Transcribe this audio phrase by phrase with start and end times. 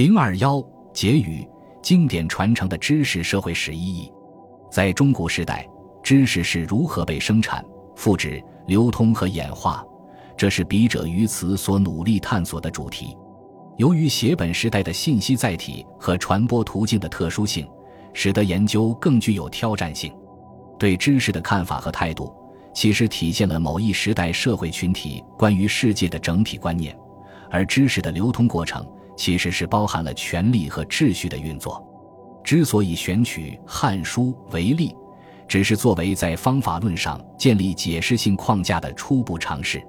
[0.00, 1.46] 零二幺结语：
[1.82, 4.10] 经典传承的知识社会史意义。
[4.72, 5.68] 在中古时代，
[6.02, 7.62] 知识是如何被生产、
[7.94, 9.84] 复制、流通和演化？
[10.38, 13.14] 这是笔者于此所努力探索的主题。
[13.76, 17.68] 由于写本时代的信息载体和传播途径的特殊性，
[18.14, 20.10] 使得研究更具有挑战性。
[20.78, 22.34] 对知识的看法和态度，
[22.72, 26.98] 其实体现了某一时代社会群体关于世界的整体观念，
[27.50, 28.82] 而知识的流通过程。
[29.20, 31.86] 其实是包含了权力和秩序的运作。
[32.42, 34.96] 之所以选取《汉书》为例，
[35.46, 39.82] 只是作为在方法论上建立解释性框架的初步尝试。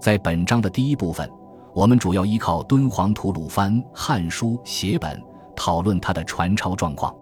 [0.00, 1.30] 在本章的第一部分，
[1.72, 5.22] 我们主要依靠敦煌吐鲁番《汉书》写本
[5.54, 7.14] 讨论它的传抄状况。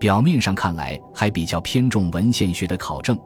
[0.00, 3.16] 表面上看来还比较偏重文献学的考证，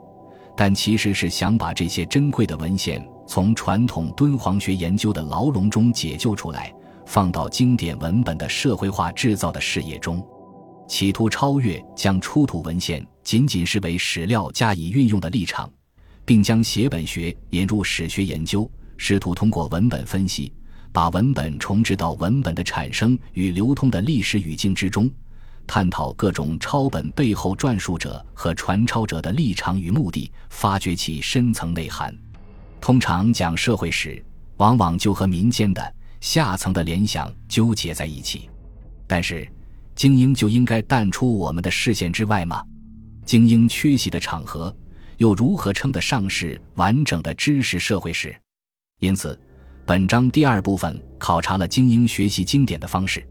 [0.55, 6.71] 但其实是想把这些珍贵的文献从传统敦煌学研究的牢笼中解救出来。
[7.13, 10.27] 放到经典文本的社会化制造的视野中，
[10.89, 15.71] 企图超越将出土文献仅仅视为史料加以运用的立场，
[16.25, 20.55] 并将写本学引入史学研究，试图通过文本分析，
[20.91, 25.11] 把文本重置到文本的产生与流通的历史语境之中，
[25.67, 32.17] 探讨各种抄本背后撰述者和传抄者的立场与目的，发掘其深层内涵。
[32.81, 34.25] 通常讲社会史，
[34.57, 35.95] 往往就和民间的。
[36.23, 38.49] 下层的联想纠结在一起，
[39.09, 39.47] 但是
[39.97, 42.65] 精英就应该淡出我们的视线之外吗？
[43.27, 44.73] 精英缺席的场合
[45.17, 48.33] 又如何称得上是完整的知识社会史？
[49.01, 49.37] 因此，
[49.85, 53.27] 本章第二部分考察了精英学习经典的方式，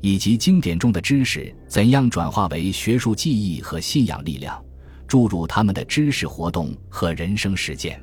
[0.00, 4.58] 以及经典中的知识怎样转化为学术记忆和信仰力量，
[5.06, 8.02] 注入他们的知识活动和人生实践。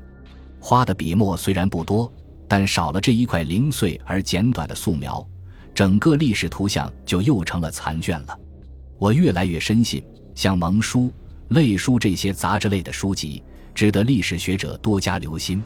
[0.60, 2.14] 花的笔墨虽然不多。
[2.50, 5.26] 但少了这一块零碎而简短的素描，
[5.74, 8.38] 整个历史图像就又成了残卷了。
[8.98, 11.14] 我越来越深信，像蒙书、
[11.50, 13.44] 类书这些杂志类的书籍，
[13.76, 15.62] 值得历史学者多加留心，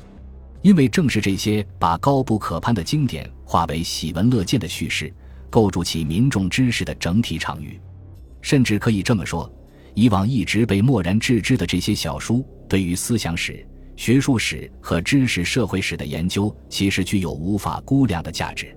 [0.61, 5.11] 因为正是这些把高不可攀的经典化为喜闻乐见的叙事，
[5.49, 7.79] 构筑起民众知识的整体场域。
[8.41, 9.49] 甚至可以这么说，
[9.95, 13.65] 以往一直被漠然置之的这些小书，对于思想史。
[13.95, 18.75] 学术史和知识社会史的研究其实具有无法估量的价值。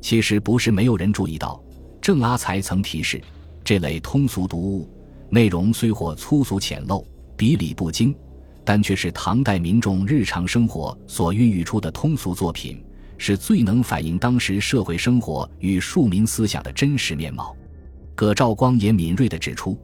[0.00, 1.62] 其实不是没有人注意到，
[2.00, 3.20] 郑阿才曾提示，
[3.64, 4.88] 这类通俗读物
[5.28, 7.04] 内容虽或粗俗浅陋、
[7.36, 8.14] 笔理不精，
[8.64, 12.82] 但却是唐代民众日常生活所孕育出的通俗作品，
[13.16, 17.56] 是最能反映当时社会生活与庶民思想的真实面貌。
[18.14, 19.78] 葛兆光也敏锐地指出，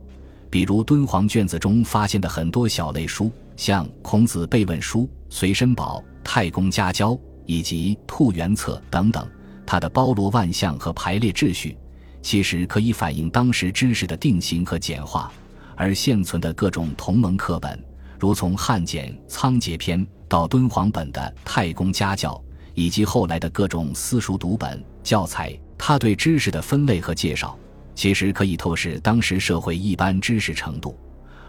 [0.54, 3.28] 比如敦煌卷子中发现的很多小类书。
[3.56, 7.10] 像《孔子备问书》《随身宝》《太公家教》
[7.44, 9.28] 以及《兔园策》等等，
[9.66, 11.76] 它的包罗万象和排列秩序，
[12.22, 15.28] 其实可以反映当时知识的定型和简化。
[15.74, 17.76] 而现存的各种同盟课本，
[18.20, 22.32] 如从汉简《仓颉篇》到敦煌本的《太公家教》，
[22.74, 27.58] 以及后来的各种私塾读本教材，它对知识的分类和介绍，
[27.94, 30.98] 其实可以透视当时社会一般知识程度。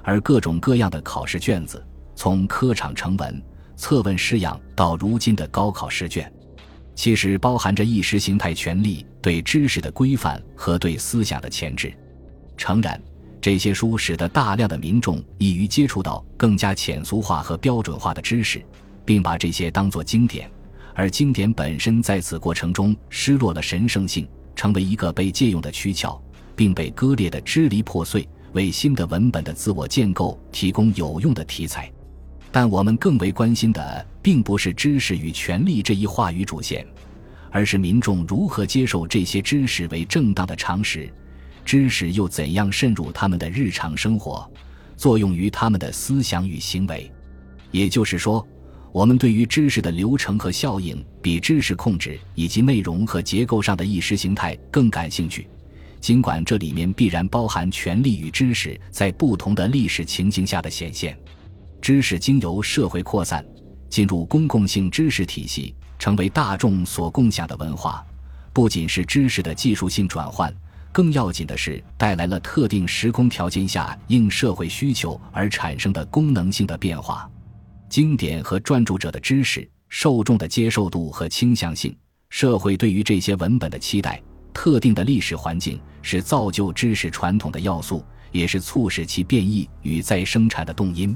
[0.04, 1.84] 而各种各样的考试卷子。
[2.18, 3.44] 从科场成文、
[3.76, 6.32] 测问式样到如今的高考试卷，
[6.96, 11.94] 其实包含着意识形态权力对知识的规范和对思想的钳制。
[12.56, 13.02] 诚然，
[13.42, 18.64] 这些书使得大量的民众易于接触到更加浅俗化和标准化的知识，
[19.04, 20.50] 并把这些当作经典，
[20.94, 24.26] 而经典本身在此过程中失落了神圣性，
[24.56, 26.18] 成为一个被借用的躯壳，
[26.56, 31.92] 并被割裂的支离破碎，为新的文本的自我建构提供有用的题材。
[32.52, 36.88] 但我们更为关心的，并不是知识与权力这一话语主线，
[37.52, 41.12] 而是民众如何接受这些知识为正当的常识，
[41.66, 44.50] 知识又怎样渗入他们的日常生活，
[44.96, 47.12] 作用于他们的思想与行为。
[47.72, 48.48] 也就是说，
[48.94, 55.46] 我们对于知识的流程和效应，比知识控制以及内容和结构上的意识形态更感兴趣。
[56.00, 61.18] 尽管这里面必然包含权力与知识在不同的历史情境下的显现。
[61.82, 63.46] 知识经由社会扩散，
[63.90, 68.06] 进入公共性知识体系，成为大众所共享的文化，
[68.52, 70.52] 不仅是知识的技术性转换，
[70.92, 77.30] 更要紧的是带来了特定时空条件下应社会需求而产生的功能性的变化。
[77.88, 81.96] 经典和专注者的知识受众的接受度和倾向性，
[82.30, 84.22] 社会对于这些文本的期待，
[84.56, 91.16] 特定的历史环境是造就知识传统的要素，也是促使其变异与再生产的动因。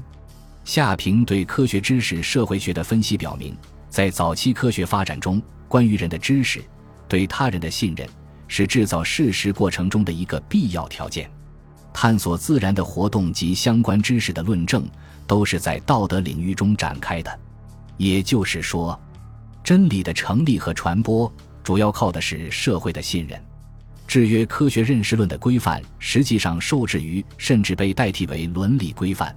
[0.62, 3.56] 夏平对科学知识社会学的分析表明，
[3.88, 6.62] 在早期科学发展中，关于人的知识、
[7.08, 8.06] 对他人的信任、
[8.46, 11.28] 是制造事实过程中的一个必要条件。
[11.94, 14.86] 探索自然的活动及相关知识的论证，
[15.26, 17.40] 都是在道德领域中展开的。
[17.96, 18.98] 也就是说，
[19.64, 23.40] 真理的成立和传播，主要靠的是社会的信任。
[24.06, 29.34] 制约科学认识论的规范，实际上受制于，甚至被代替为伦理规范。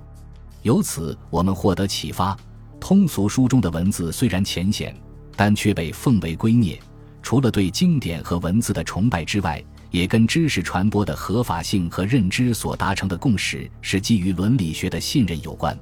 [0.64, 2.36] 由此，我们获得启发：
[2.80, 4.96] 通俗书中的文字虽然浅显，
[5.36, 6.80] 但却被奉为圭臬。
[7.22, 15.78] 除了对经典和文字的崇拜之外，也跟知识传播的合法性和认知所达成的共识是基于伦理学的信任有关。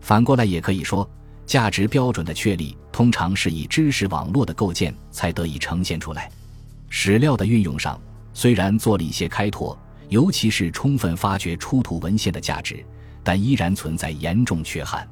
[0.00, 1.08] 反过来也可以说，
[1.46, 6.30] 价值标准的确立通常是以知识网络的构建才得以呈现出来。
[6.88, 8.00] 史料的运用上
[8.32, 12.84] 虽然做了一些开拓，尤其是充分发掘出土文献的价值，
[13.22, 15.08] 但依然存在严重缺憾。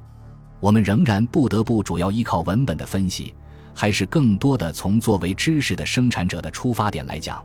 [0.61, 3.34] 我们仍然不得不主要依靠文本的分析，
[3.75, 7.43] 还是更多的从作为知识的生产者的出发点来讲。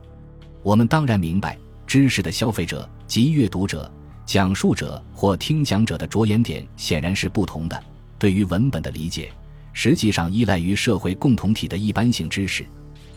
[0.62, 3.90] 我们当然明白，知识的消费者及阅读者、
[4.24, 7.82] 讲述者或听讲者的着眼点显然是不同的。
[8.18, 9.30] 对于文本的理解，
[9.72, 12.66] 实际上依赖于社会共同体的一般性知识，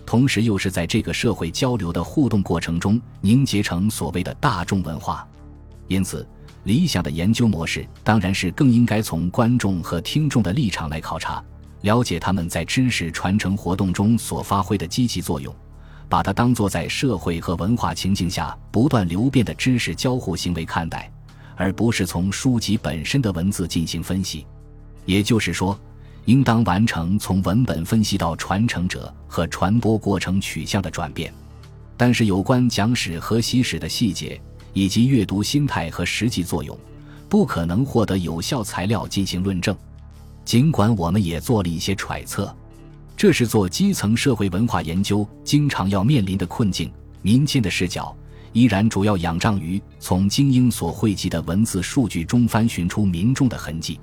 [0.05, 5.27] 同时又是在这个社会交流的互动过程中凝结成所谓的大众文化。
[5.87, 6.27] 因此，
[6.63, 11.43] 理想的研究模式当然是更应该从观众和听众的立场来考察，
[11.81, 15.53] 了解他们在知识传承活动中所发挥的积极作用。
[16.07, 21.09] 把它当作在社会和文化情境下不断流变的知识交互行为看待，
[21.55, 24.45] 而不是从书籍本身的文字进行分析。
[25.05, 25.79] 也就是说，
[26.25, 31.33] 应当完成从文本分析到传承者和传播过程取向的转变。
[31.97, 34.39] 但是，有关讲史和习史的细节
[34.73, 36.77] 以及阅读心态和实际作用，
[37.29, 39.75] 不可能获得有效材料进行论证。
[40.43, 42.53] 尽管我们也做了一些揣测。
[43.15, 46.91] 这是做基层社会文化研究经常要面临的困境。
[47.21, 48.15] 民间的视角
[48.51, 53.99] 依然主要仰仗于从精英所汇集的文字数据中翻寻出民众的痕迹。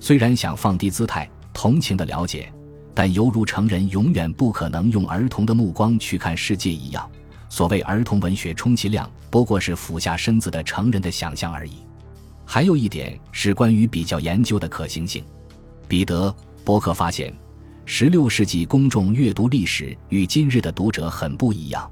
[0.00, 2.52] 虽然想放低姿态、同情的了解，
[2.94, 7.08] 但犹如成人永远不可能用儿童的目光去看世界一样。
[7.48, 11.74] 所谓儿童文学，充其量不过是俯下身子的成人的想象而已。
[12.44, 15.22] 还有一点是关于比较研究的可行性。
[15.86, 16.28] 彼得·
[16.64, 17.32] 伯克发现。
[17.86, 21.90] 十六世纪公众阅读历史与今日的读者很不一样，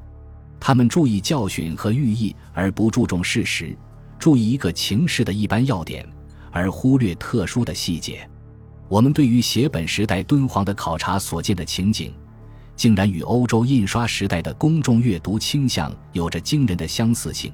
[0.60, 3.76] 他们注意教训和寓意而不注重事实，
[4.16, 6.06] 注意一个情势的一般要点
[6.58, 8.28] 而忽略特殊的细节。
[8.88, 12.12] 我们对于写本时代敦煌的考察所见的情景，
[12.74, 17.52] 竟然与欧洲印刷时代的公众阅读倾向有着惊人的相似性。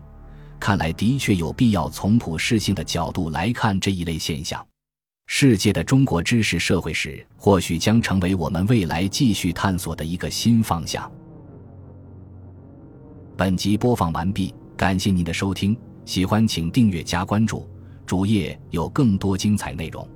[0.59, 4.65] 看来的确有必要从普世性的角度来看这一类现象。
[5.27, 11.11] 世界的中国知识社会史或许将成为我们未来继续探索的一个新方向。
[13.37, 17.69] 本集播放完毕，感谢您的收听，喜欢请订阅加关注，
[18.07, 20.07] 主页有更多精彩内容。